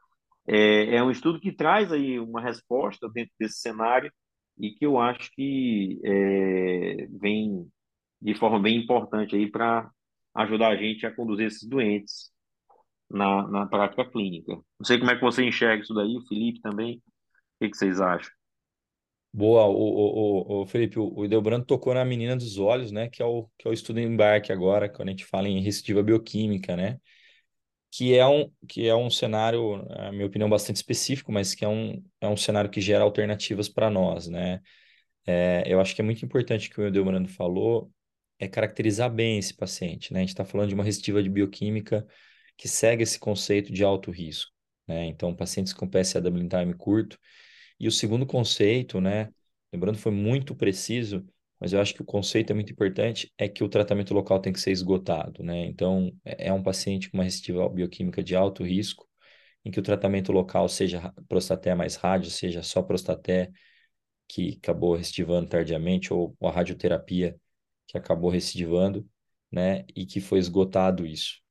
[0.50, 4.12] é, é um estudo que traz aí uma resposta dentro desse cenário
[4.58, 7.70] e que eu acho que é, vem
[8.20, 9.90] de forma bem importante aí para
[10.36, 12.32] ajudar a gente a conduzir esses doentes
[13.10, 14.54] na, na prática clínica.
[14.54, 16.98] Não sei como é que você enxerga isso daí, o Felipe também.
[16.98, 17.02] O
[17.64, 18.32] que, que vocês acham?
[19.32, 23.08] Boa, o, o, o, Felipe, o, o Delbrando tocou na menina dos olhos, né?
[23.08, 26.02] Que é o, que é o estudo embarque agora, quando a gente fala em recidiva
[26.02, 27.00] bioquímica, né?
[27.92, 31.68] Que é um, que é um cenário, na minha opinião, bastante específico, mas que é
[31.68, 34.62] um, é um cenário que gera alternativas para nós, né?
[35.26, 37.92] É, eu acho que é muito importante que o Edelmano falou
[38.40, 40.20] é caracterizar bem esse paciente, né?
[40.20, 42.08] A gente está falando de uma recidiva de bioquímica
[42.58, 44.52] que segue esse conceito de alto risco,
[44.88, 45.06] né?
[45.08, 47.20] Então, pacientes com PSA doubling time curto.
[47.80, 49.30] E o segundo conceito, né?
[49.74, 51.26] Lembrando, foi muito preciso,
[51.60, 54.54] mas eu acho que o conceito é muito importante, é que o tratamento local tem
[54.54, 55.66] que ser esgotado, né?
[55.66, 59.08] Então, é, é um paciente com uma recidiva bioquímica de alto risco,
[59.66, 63.52] em que o tratamento local seja prostaté mais rádio, seja só prostaté,
[64.28, 67.36] que acabou recidivando tardiamente, ou a radioterapia,
[67.88, 69.08] que acabou recidivando,
[69.52, 69.86] né?
[69.96, 71.42] E que foi esgotado isso.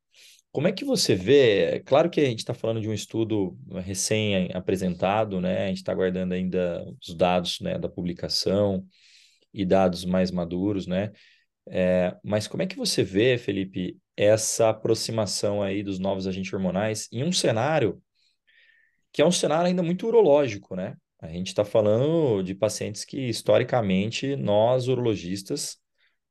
[0.51, 1.81] Como é que você vê?
[1.87, 5.65] Claro que a gente está falando de um estudo recém-apresentado, né?
[5.67, 8.85] A gente está aguardando ainda os dados né, da publicação,
[9.53, 11.13] e dados mais maduros, né?
[11.69, 17.09] É, mas como é que você vê, Felipe, essa aproximação aí dos novos agentes hormonais
[17.13, 18.03] em um cenário
[19.13, 20.97] que é um cenário ainda muito urológico, né?
[21.21, 25.79] A gente está falando de pacientes que, historicamente, nós, urologistas,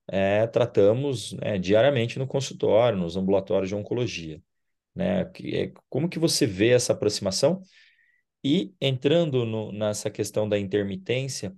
[0.07, 4.41] é, tratamos né, diariamente no consultório, nos ambulatórios de oncologia.
[4.95, 5.29] Né?
[5.53, 7.61] É, como que você vê essa aproximação?
[8.43, 11.53] E entrando no, nessa questão da intermitência,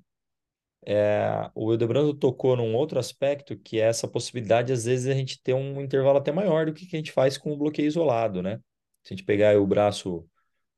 [0.86, 5.42] é, o Hildebrando tocou num outro aspecto, que é essa possibilidade, às vezes, a gente
[5.42, 8.58] ter um intervalo até maior do que a gente faz com o bloqueio isolado, né?
[9.04, 10.28] Se a gente pegar o braço,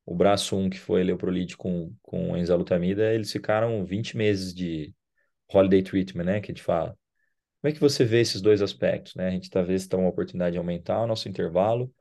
[0.05, 4.93] o braço 1, que foi leuprolide com, com enzalutamida, eles ficaram 20 meses de
[5.53, 6.41] holiday treatment, né?
[6.41, 6.97] Que a gente fala.
[7.61, 9.27] Como é que você vê esses dois aspectos, né?
[9.27, 11.93] A gente talvez tem uma oportunidade de aumentar o nosso intervalo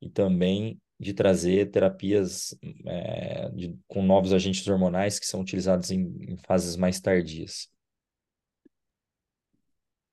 [0.00, 6.16] e também de trazer terapias é, de, com novos agentes hormonais que são utilizados em,
[6.20, 7.70] em fases mais tardias.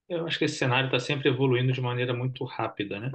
[0.09, 3.11] Eu acho que esse cenário está sempre evoluindo de maneira muito rápida, né?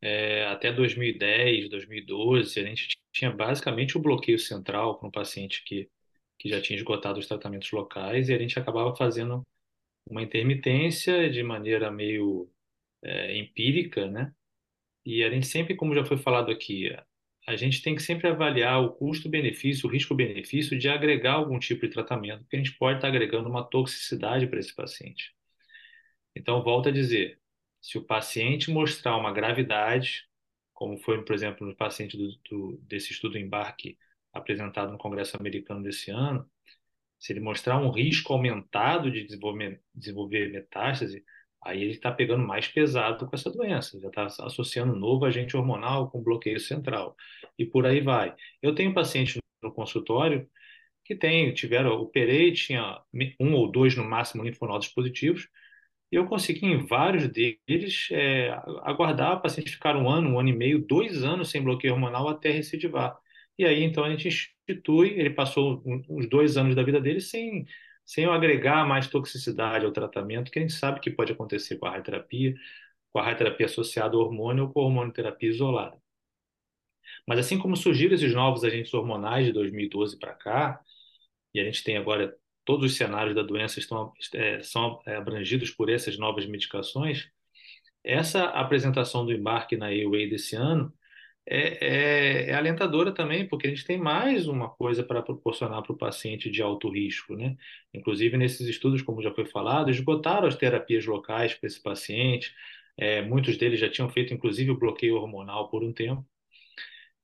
[0.00, 5.90] É, até 2010, 2012, a gente tinha basicamente o bloqueio central para um paciente que
[6.38, 9.46] que já tinha esgotado os tratamentos locais, e a gente acabava fazendo
[10.06, 12.50] uma intermitência de maneira meio
[13.02, 14.32] é, empírica, né?
[15.04, 16.90] E a gente sempre, como já foi falado aqui,
[17.48, 21.92] a gente tem que sempre avaliar o custo-benefício, o risco-benefício de agregar algum tipo de
[21.94, 25.34] tratamento, porque a gente pode estar agregando uma toxicidade para esse paciente.
[26.36, 27.40] Então, volto a dizer,
[27.80, 30.28] se o paciente mostrar uma gravidade,
[30.74, 33.98] como foi, por exemplo, no paciente do, do, desse estudo embarque
[34.30, 36.46] apresentado no Congresso Americano desse ano,
[37.18, 41.24] se ele mostrar um risco aumentado de desenvolver, desenvolver metástase,
[41.68, 46.10] aí ele está pegando mais pesado com essa doença, já está associando novo agente hormonal
[46.10, 47.16] com bloqueio central,
[47.58, 48.34] e por aí vai.
[48.62, 50.48] Eu tenho paciente no consultório
[51.04, 53.00] que tem, tiveram, operei, tinha
[53.40, 55.48] um ou dois no máximo linfonodos positivos,
[56.10, 58.50] e eu consegui, em vários deles, é,
[58.82, 62.28] aguardar o paciente ficar um ano, um ano e meio, dois anos sem bloqueio hormonal
[62.28, 63.18] até recidivar.
[63.58, 67.66] E aí, então, a gente institui, ele passou uns dois anos da vida dele sem,
[68.08, 71.90] sem agregar mais toxicidade ao tratamento, que a gente sabe que pode acontecer com a
[71.90, 72.54] radioterapia,
[73.12, 75.94] com a radioterapia associada ao hormônio ou com a hormonoterapia isolada.
[77.26, 80.80] Mas assim como surgiram esses novos agentes hormonais de 2012 para cá,
[81.52, 85.70] e a gente tem agora todos os cenários da doença estão, é, são é, abrangidos
[85.70, 87.30] por essas novas medicações,
[88.02, 90.90] essa apresentação do embarque na AWA desse ano
[91.50, 95.92] é, é, é, alentadora também, porque a gente tem mais uma coisa para proporcionar para
[95.92, 97.56] o paciente de alto risco, né?
[97.94, 102.54] Inclusive, nesses estudos, como já foi falado, esgotaram as terapias locais para esse paciente,
[102.98, 106.26] é, muitos deles já tinham feito, inclusive, o bloqueio hormonal por um tempo,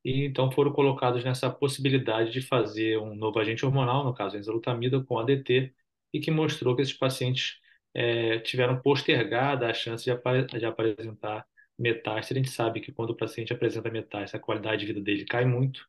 [0.05, 4.39] e então foram colocados nessa possibilidade de fazer um novo agente hormonal, no caso a
[4.39, 5.75] enzalutamida, com ADT,
[6.13, 7.59] e que mostrou que esses pacientes
[7.95, 11.47] é, tiveram postergada a chance de, apare de apresentar
[11.79, 12.35] metástase.
[12.35, 15.45] A gente sabe que quando o paciente apresenta metástase, a qualidade de vida dele cai
[15.45, 15.87] muito,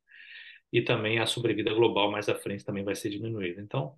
[0.72, 3.62] e também a sobrevida global mais à frente também vai ser diminuída.
[3.62, 3.98] Então,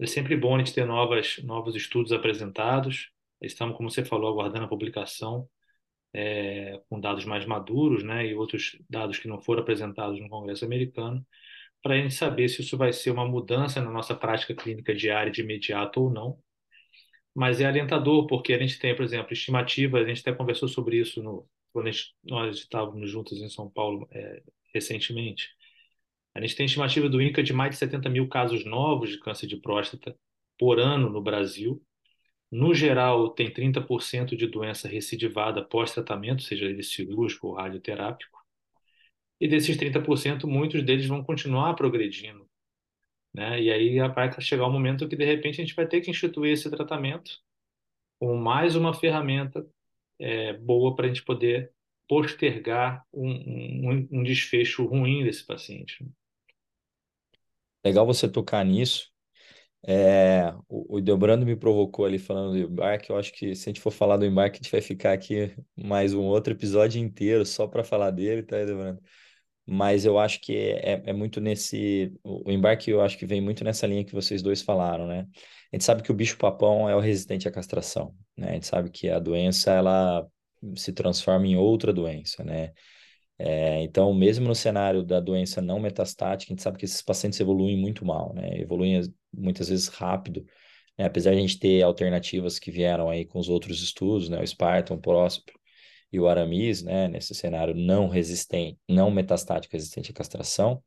[0.00, 3.10] é sempre bom a gente ter novas, novos estudos apresentados.
[3.40, 5.48] Estamos, como você falou, aguardando a publicação
[6.12, 10.64] é, com dados mais maduros, né, e outros dados que não foram apresentados no Congresso
[10.64, 11.26] americano,
[11.82, 15.30] para a gente saber se isso vai ser uma mudança na nossa prática clínica diária
[15.30, 16.38] de imediato ou não.
[17.38, 20.98] Mas é alentador, porque a gente tem, por exemplo, estimativas, a gente até conversou sobre
[20.98, 24.42] isso no, quando gente, nós estávamos juntos em São Paulo é,
[24.74, 25.50] recentemente.
[26.34, 29.46] A gente tem estimativa do INCA de mais de 70 mil casos novos de câncer
[29.46, 30.18] de próstata
[30.58, 31.80] por ano no Brasil,
[32.50, 38.36] no geral, tem 30% de doença recidivada pós-tratamento, seja ele cirúrgico ou radioterápico.
[39.40, 42.48] E desses 30%, muitos deles vão continuar progredindo.
[43.38, 43.62] Né?
[43.62, 46.10] E aí vai chegar o um momento que, de repente, a gente vai ter que
[46.10, 47.38] instituir esse tratamento
[48.18, 49.64] com mais uma ferramenta
[50.18, 51.72] é, boa para a gente poder
[52.08, 56.04] postergar um, um, um desfecho ruim desse paciente.
[57.84, 59.08] Legal você tocar nisso,
[59.86, 63.10] é, o, o Delbrando me provocou ali falando do embarque.
[63.10, 65.54] Eu acho que se a gente for falar do embarque, a gente vai ficar aqui
[65.76, 69.00] mais um outro episódio inteiro só para falar dele, tá, Delbrando?
[69.70, 72.10] Mas eu acho que é, é muito nesse.
[72.24, 75.26] O embarque eu acho que vem muito nessa linha que vocês dois falaram, né?
[75.70, 78.50] A gente sabe que o bicho-papão é o resistente à castração, né?
[78.50, 80.26] A gente sabe que a doença ela
[80.74, 82.72] se transforma em outra doença, né?
[83.38, 87.38] É, então, mesmo no cenário da doença não metastática, a gente sabe que esses pacientes
[87.38, 88.58] evoluem muito mal, né?
[88.60, 89.02] Evoluem
[89.32, 90.46] muitas vezes rápido,
[90.98, 91.04] né?
[91.06, 94.40] Apesar de a gente ter alternativas que vieram aí com os outros estudos, né?
[94.40, 95.57] O Spartan, o Próspero
[96.12, 97.08] e o Aramis, né?
[97.08, 100.82] Nesse cenário não resistente, não metastático resistente à castração,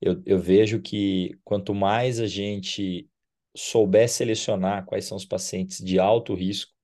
[0.00, 3.08] eu, eu vejo que quanto mais a gente
[3.56, 6.74] souber selecionar quais são os pacientes de alto risco,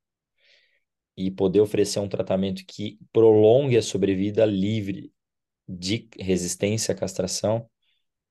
[1.17, 5.13] e poder oferecer um tratamento que prolongue a sobrevida livre
[5.69, 7.69] de resistência à castração,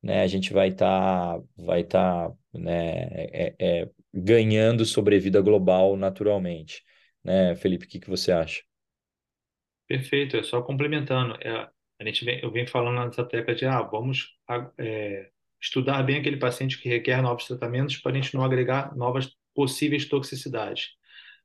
[0.02, 6.84] né, a gente vai estar tá, vai tá, né, é, é, ganhando sobrevida global naturalmente.
[7.24, 8.64] Né, Felipe, o que, que você acha?
[9.90, 11.36] Perfeito, é só complementando.
[11.42, 14.38] É, a gente vem, eu venho falando nessa tecla de ah, vamos
[14.78, 15.32] é,
[15.62, 20.06] estudar bem aquele paciente que requer novos tratamentos para a gente não agregar novas possíveis
[20.08, 20.92] toxicidades.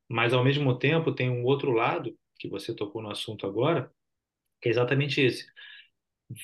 [0.08, 3.92] Mas, ao mesmo tempo, tem um outro lado, que você tocou no assunto agora,
[4.62, 5.46] que é exatamente esse.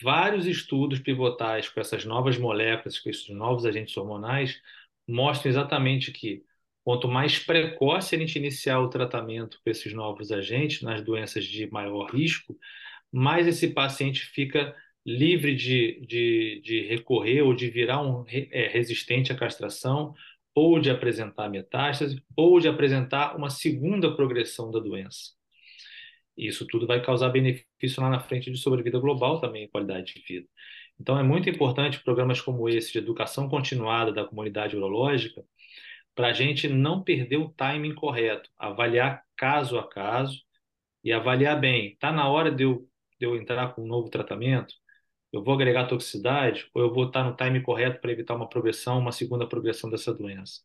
[0.03, 4.61] Vários estudos pivotais com essas novas moléculas, com esses novos agentes hormonais,
[5.09, 6.45] mostram exatamente que
[6.85, 11.71] quanto mais precoce a gente iniciar o tratamento com esses novos agentes nas doenças de
[11.71, 12.57] maior risco,
[13.13, 14.75] mais esse paciente fica
[15.05, 20.15] livre de, de, de recorrer ou de virar um é, resistente à castração
[20.55, 25.33] ou de apresentar metástase, ou de apresentar uma segunda progressão da doença.
[26.37, 30.49] Isso tudo vai causar benefício lá na frente de sobrevida global também, qualidade de vida.
[30.99, 35.45] Então, é muito importante programas como esse de educação continuada da comunidade urológica
[36.21, 40.43] para a gente não perder o timing correto, avaliar caso a caso
[41.03, 41.95] e avaliar bem.
[41.95, 42.87] Está na hora de eu,
[43.19, 44.75] de eu entrar com um novo tratamento?
[45.33, 48.99] Eu vou agregar toxicidade ou eu vou estar no time correto para evitar uma progressão,
[48.99, 50.61] uma segunda progressão dessa doença?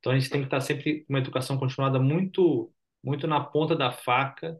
[0.00, 2.74] Então a gente tem que estar sempre com uma educação continuada muito,
[3.04, 4.58] muito na ponta da faca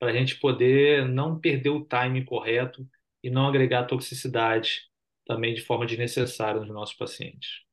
[0.00, 2.84] para a gente poder não perder o time correto
[3.22, 4.88] e não agregar toxicidade
[5.24, 7.69] também de forma desnecessária nos nossos pacientes.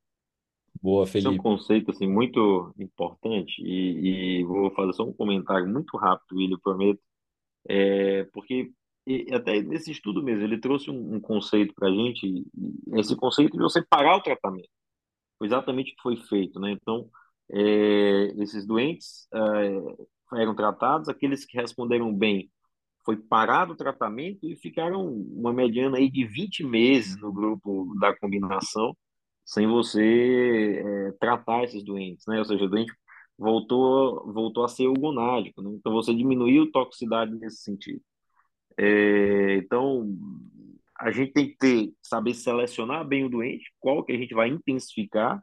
[0.87, 1.43] Boa, Esse é um Felipe.
[1.43, 7.01] conceito assim muito importante e, e vou fazer só um comentário muito rápido, William, prometo,
[7.67, 8.71] é, porque
[9.05, 12.45] e até nesse estudo mesmo ele trouxe um, um conceito para a gente,
[12.93, 14.69] esse conceito de você parar o tratamento.
[15.37, 16.71] Foi exatamente o que foi feito, né?
[16.71, 17.09] Então,
[17.51, 22.49] é, esses doentes é, eram tratados, aqueles que responderam bem,
[23.03, 28.15] foi parado o tratamento e ficaram uma mediana aí de 20 meses no grupo da
[28.15, 28.95] combinação,
[29.47, 32.39] sem você é, tratar esses doentes, né?
[32.39, 32.93] Ou seja, o doente
[33.37, 35.71] voltou, voltou a ser gonádico, né?
[35.73, 38.01] Então, você diminuiu toxicidade nesse sentido.
[38.77, 40.07] É, então,
[40.99, 44.49] a gente tem que ter, saber selecionar bem o doente, qual que a gente vai
[44.49, 45.41] intensificar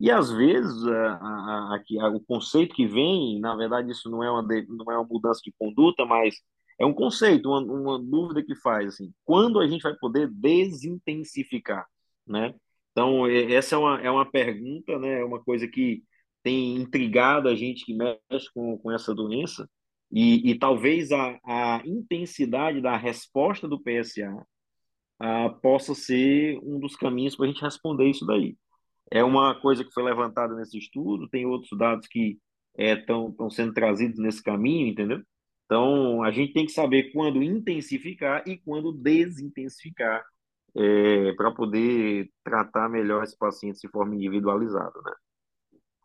[0.00, 4.30] e às vezes a, a, a, o conceito que vem, na verdade, isso não é
[4.30, 6.34] uma, não é uma mudança de conduta, mas
[6.78, 11.86] é um conceito, uma, uma dúvida que faz assim, quando a gente vai poder desintensificar,
[12.26, 12.54] né?
[12.94, 15.20] Então, essa é uma, é uma pergunta, né?
[15.20, 16.02] É uma coisa que
[16.42, 19.68] tem intrigado a gente que mexe com, com essa doença,
[20.12, 24.46] e, e talvez a, a intensidade da resposta do PSA
[25.18, 28.56] a, possa ser um dos caminhos para a gente responder isso daí
[29.10, 32.38] é uma coisa que foi levantada nesse estudo, tem outros dados que
[32.76, 35.22] estão é, sendo trazidos nesse caminho, entendeu?
[35.64, 40.24] Então, a gente tem que saber quando intensificar e quando desintensificar
[40.76, 45.12] é, para poder tratar melhor esse paciente de forma individualizada, né?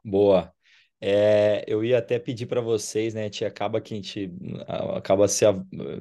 [0.03, 0.53] Boa.
[1.01, 3.29] É, eu ia até pedir para vocês, né?
[3.29, 4.31] Te acaba que a gente
[4.95, 5.45] acaba se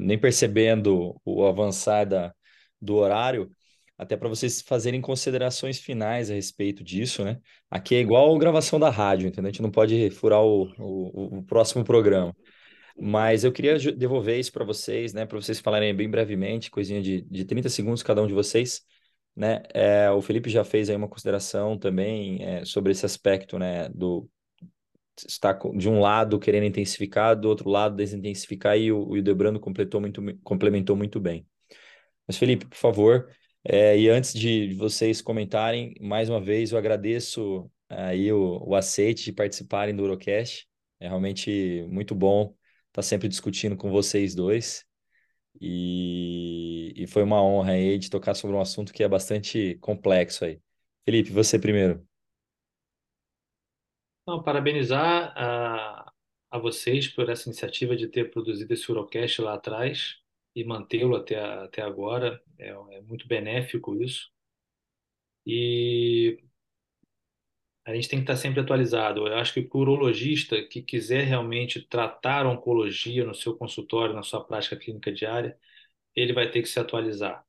[0.01, 2.35] nem percebendo o avançar da,
[2.81, 3.51] do horário,
[3.97, 7.41] até para vocês fazerem considerações finais a respeito disso, né?
[7.71, 9.49] Aqui é igual a gravação da rádio, entendeu?
[9.49, 12.35] A gente não pode furar o, o, o próximo programa.
[13.01, 15.25] Mas eu queria devolver isso para vocês, né?
[15.25, 18.83] Para vocês falarem bem brevemente, coisinha de, de 30 segundos cada um de vocês,
[19.37, 19.63] né?
[19.73, 23.89] É, o Felipe já fez aí uma consideração também é, sobre esse aspecto, né?
[23.91, 24.29] Do
[25.17, 30.01] estar de um lado querendo intensificar, do outro lado desintensificar, e o, o Debrando completou
[30.01, 31.47] muito, complementou muito bem.
[32.27, 33.29] Mas, Felipe, por favor,
[33.65, 39.25] é, e antes de vocês comentarem, mais uma vez eu agradeço aí o, o aceite
[39.25, 40.67] de participarem do Urocast.
[41.01, 42.55] É realmente muito bom
[42.89, 44.85] estar sempre discutindo com vocês dois.
[45.61, 50.45] E, e foi uma honra aí de tocar sobre um assunto que é bastante complexo
[50.45, 50.61] aí.
[51.05, 52.07] Felipe, você primeiro.
[54.27, 56.13] Não, parabenizar a,
[56.51, 60.17] a vocês por essa iniciativa de ter produzido esse Urocast lá atrás
[60.55, 62.41] e mantê-lo até, até agora.
[62.59, 64.31] É, é muito benéfico isso.
[65.47, 66.39] E
[67.89, 69.27] a gente tem que estar sempre atualizado.
[69.27, 74.45] Eu acho que o urologista que quiser realmente tratar oncologia no seu consultório, na sua
[74.45, 75.59] prática clínica diária,
[76.15, 77.45] ele vai ter que se atualizar.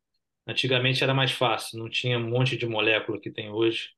[0.47, 3.91] Antigamente era mais fácil, não tinha um monte de molécula que tem hoje.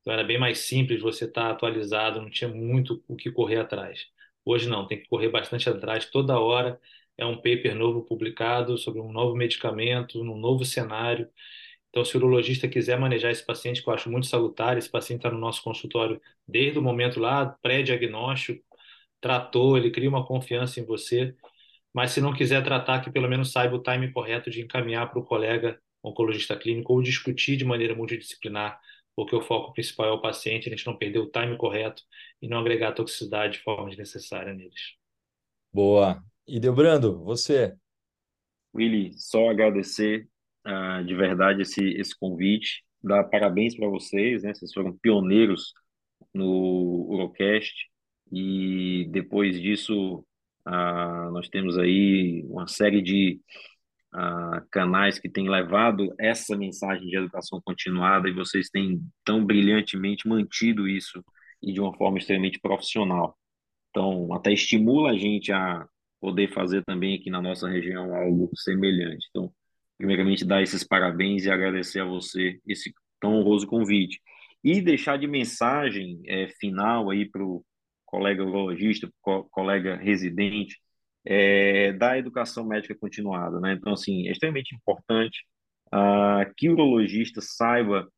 [0.00, 4.06] Então era bem mais simples você estar atualizado, não tinha muito o que correr atrás.
[4.44, 6.80] Hoje não, tem que correr bastante atrás toda hora
[7.18, 11.28] é um paper novo publicado sobre um novo medicamento, num novo cenário.
[11.90, 15.20] Então, se o urologista quiser manejar esse paciente, que eu acho muito salutar, esse paciente
[15.20, 18.64] está no nosso consultório desde o momento lá, pré-diagnóstico,
[19.20, 21.34] tratou, ele cria uma confiança em você.
[21.92, 25.18] Mas se não quiser tratar, que pelo menos saiba o time correto de encaminhar para
[25.18, 28.80] o colega oncologista clínico ou discutir de maneira multidisciplinar,
[29.14, 32.02] porque o foco principal é o paciente, a gente não perder o time correto
[32.40, 34.96] e não agregar toxicidade de forma desnecessária neles.
[35.72, 36.22] Boa.
[36.46, 37.76] E Delbrando, você?
[38.74, 40.28] Willy, só agradecer
[40.66, 44.54] uh, de verdade esse, esse convite, dar parabéns para vocês, né?
[44.54, 45.72] Vocês foram pioneiros
[46.34, 47.74] no Urocast
[48.32, 50.24] e depois disso
[50.66, 53.40] uh, nós temos aí uma série de
[54.14, 60.28] uh, canais que têm levado essa mensagem de educação continuada e vocês têm tão brilhantemente
[60.28, 61.24] mantido isso
[61.62, 63.36] e de uma forma extremamente profissional.
[63.90, 65.86] Então, até estimula a gente a
[66.20, 69.26] poder fazer também aqui na nossa região algo semelhante.
[69.30, 69.52] Então,
[70.00, 74.18] primeiramente, dar esses parabéns e agradecer a você esse tão honroso convite.
[74.64, 77.62] E deixar de mensagem é, final aí para o
[78.06, 80.78] colega urologista, co colega residente,
[81.24, 83.60] é, da educação médica continuada.
[83.60, 83.74] Né?
[83.74, 85.44] Então, assim, é extremamente importante
[85.88, 88.08] uh, que o urologista saiba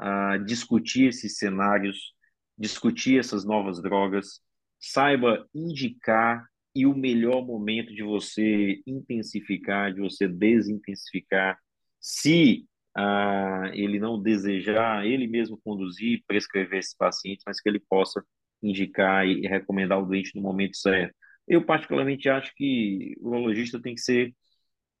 [0.00, 2.12] uh, discutir esses cenários,
[2.58, 4.42] discutir essas novas drogas,
[4.78, 11.58] saiba indicar e o melhor momento de você intensificar, de você desintensificar.
[12.00, 12.66] Se
[12.96, 18.22] ah, ele não desejar, ele mesmo conduzir, prescrever esses pacientes, mas que ele possa
[18.62, 21.14] indicar e recomendar o doente no momento certo.
[21.48, 24.34] Eu, particularmente, acho que o urologista tem que ser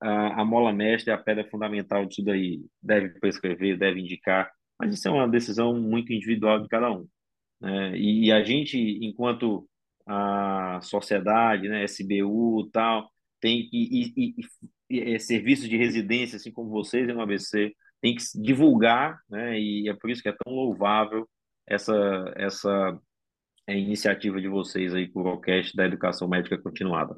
[0.00, 2.62] a, a mola mestra, a pedra fundamental disso daí.
[2.82, 7.06] Deve prescrever, deve indicar, mas isso é uma decisão muito individual de cada um.
[7.60, 7.96] Né?
[7.98, 9.68] E, e a gente, enquanto
[10.10, 13.08] a sociedade, né, SBU tal,
[13.40, 14.34] tem e, e,
[14.90, 19.88] e, e serviços de residência, assim como vocês no ABC, tem que divulgar, né, e
[19.88, 21.28] é por isso que é tão louvável
[21.66, 21.94] essa
[22.36, 22.98] essa
[23.66, 27.16] é, iniciativa de vocês aí com o Urocast da Educação Médica Continuada.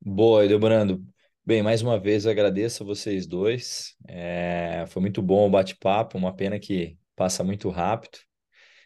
[0.00, 1.02] Boa, Edelbrando.
[1.44, 3.96] Bem, mais uma vez agradeço a vocês dois.
[4.06, 8.18] É, foi muito bom o bate-papo, uma pena que passa muito rápido.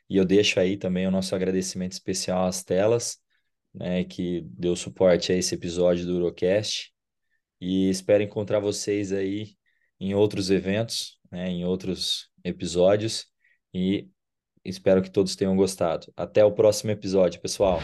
[0.09, 3.19] E eu deixo aí também o nosso agradecimento especial às telas,
[3.75, 6.93] né, que deu suporte a esse episódio do Urocast.
[7.61, 9.57] E espero encontrar vocês aí
[9.99, 13.27] em outros eventos, né, em outros episódios.
[13.73, 14.09] E
[14.65, 16.13] espero que todos tenham gostado.
[16.17, 17.81] Até o próximo episódio, pessoal.